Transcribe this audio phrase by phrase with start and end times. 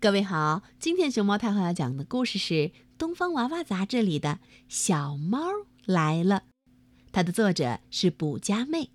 [0.00, 2.54] 各位好，今天熊猫太后要讲的故事是
[2.96, 5.46] 《东方娃娃》杂志里的《小猫
[5.84, 6.44] 来了》，
[7.12, 8.88] 它的作者是卜佳妹。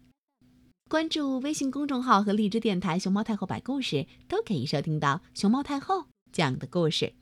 [0.89, 7.13] 关注微信公众号和荔枝电台“熊猫太后摆故事”，都可以收听到熊猫太后讲的故事。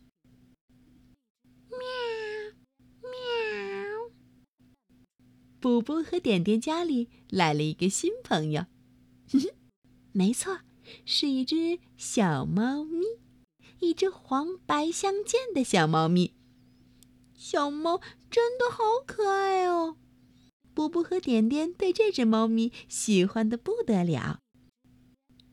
[1.70, 1.78] 喵
[3.02, 3.12] 喵，
[5.60, 8.66] 补补和点点家里来了一个新朋友，
[9.30, 9.50] 哼哼，
[10.14, 10.60] 没错，
[11.06, 13.02] 是一只小猫咪。
[13.84, 16.34] 一只黄白相间的小猫咪，
[17.36, 18.00] 小猫
[18.32, 19.98] 真的好可爱哦！
[20.74, 24.40] 布布和点点对这只猫咪喜欢的不得了。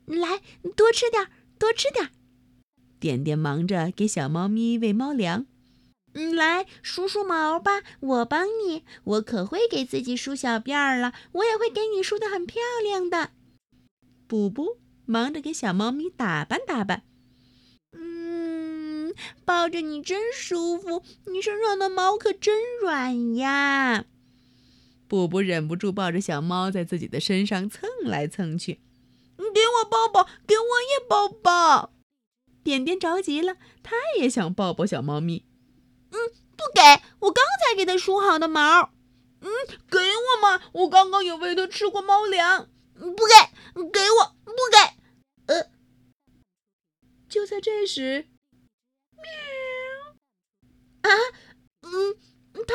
[0.05, 0.41] 来，
[0.77, 2.11] 多吃点，多吃点。
[3.01, 5.45] 点点忙着给小猫咪喂猫粮。
[6.13, 8.85] 来梳梳毛吧，我帮你。
[9.03, 13.31] 我可会给自己梳小辫儿了，我也会给你梳的很漂亮的。
[14.25, 17.03] 布布忙着给小猫咪打扮打扮。
[19.45, 24.05] 抱着你真舒服，你身上的毛可真软呀！
[25.07, 28.79] 布布忍不住抱着小猫在自己的身上蹭来蹭去。
[29.37, 31.93] 你给我抱抱，给我也抱抱！
[32.63, 35.45] 点点着急了，他也想抱抱小猫咪。
[36.11, 36.17] 嗯，
[36.51, 36.81] 不给
[37.19, 38.91] 我刚才给它梳好的毛。
[39.41, 39.49] 嗯，
[39.89, 42.69] 给我嘛，我刚刚也喂它吃过猫粮。
[42.93, 43.33] 不给，
[43.91, 45.53] 给我，不给。
[45.53, 45.71] 呃，
[47.27, 48.27] 就在这时。
[49.21, 49.31] 喵
[51.01, 51.09] 啊，
[51.81, 52.15] 嗯，
[52.53, 52.73] 他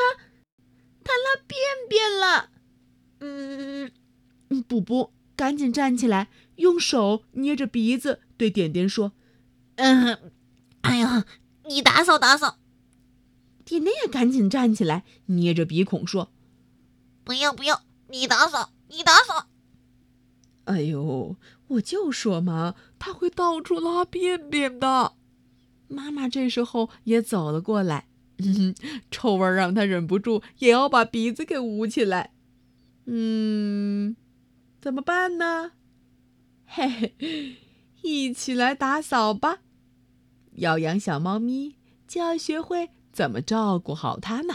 [1.03, 1.59] 他拉便
[1.89, 2.49] 便了，
[3.19, 3.91] 嗯，
[4.67, 9.13] 布布赶紧站起来，用手捏着鼻子对点点说
[9.77, 10.31] ：“嗯，
[10.81, 11.25] 哎呀，
[11.65, 12.57] 你打扫打扫。”
[13.65, 16.31] 点点也赶紧站起来，捏着鼻孔说
[17.25, 19.47] ：“不要不要，你打扫，你打扫。”
[20.63, 21.35] 哎呦，
[21.67, 25.16] 我就说嘛，他会到处拉便便的。
[25.87, 28.07] 妈妈这时候也走了过来。
[28.39, 28.75] 嗯，
[29.09, 32.31] 臭味让他忍不住也要把鼻子给捂起来。
[33.05, 34.15] 嗯，
[34.79, 35.71] 怎么办呢？
[36.65, 37.55] 嘿嘿，
[38.03, 39.59] 一起来打扫吧。
[40.53, 41.77] 要养小猫咪，
[42.07, 44.53] 就要学会怎么照顾好它呢。